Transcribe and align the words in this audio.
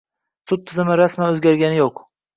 Sud 0.51 0.63
tizimi 0.71 0.95
rasman 1.03 1.31
oʻzgargani 1.35 1.81
yoʻq. 1.83 2.03